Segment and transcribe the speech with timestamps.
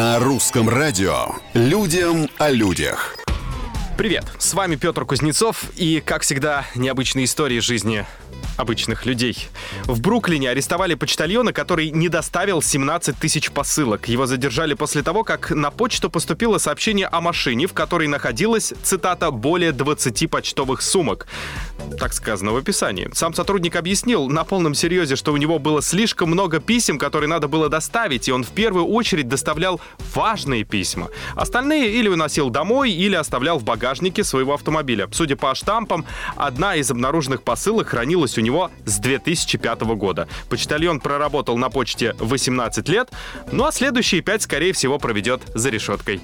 [0.00, 3.16] На русском радио «Людям о людях».
[3.98, 8.06] Привет, с вами Петр Кузнецов и, как всегда, необычные истории жизни
[8.60, 9.48] обычных людей.
[9.84, 14.08] В Бруклине арестовали почтальона, который не доставил 17 тысяч посылок.
[14.08, 19.30] Его задержали после того, как на почту поступило сообщение о машине, в которой находилась, цитата,
[19.30, 21.26] «более 20 почтовых сумок».
[21.98, 23.08] Так сказано в описании.
[23.14, 27.48] Сам сотрудник объяснил на полном серьезе, что у него было слишком много писем, которые надо
[27.48, 29.80] было доставить, и он в первую очередь доставлял
[30.14, 31.08] важные письма.
[31.34, 35.08] Остальные или уносил домой, или оставлял в багажнике своего автомобиля.
[35.12, 36.04] Судя по штампам,
[36.36, 40.28] одна из обнаруженных посылок хранилась у него него с 2005 года.
[40.48, 43.08] Почтальон проработал на почте 18 лет,
[43.52, 46.20] ну а следующие 5, скорее всего, проведет за решеткой.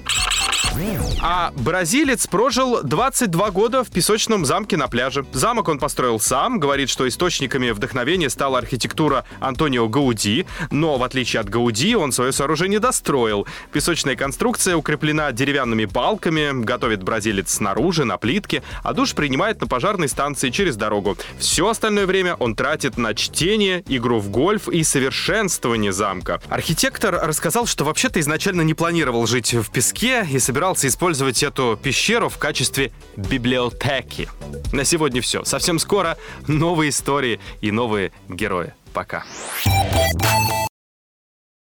[1.21, 5.25] А бразилец прожил 22 года в песочном замке на пляже.
[5.33, 11.39] Замок он построил сам, говорит, что источниками вдохновения стала архитектура Антонио Гауди, но в отличие
[11.41, 13.47] от Гауди он свое сооружение достроил.
[13.71, 20.07] Песочная конструкция укреплена деревянными балками, готовит бразилец снаружи, на плитке, а душ принимает на пожарной
[20.07, 21.17] станции через дорогу.
[21.39, 26.41] Все остальное время он тратит на чтение, игру в гольф и совершенствование замка.
[26.49, 32.29] Архитектор рассказал, что вообще-то изначально не планировал жить в песке и собирался использовать эту пещеру
[32.29, 34.29] в качестве библиотеки.
[34.71, 35.43] На сегодня все.
[35.43, 36.17] Совсем скоро
[36.47, 38.73] новые истории и новые герои.
[38.93, 39.25] Пока.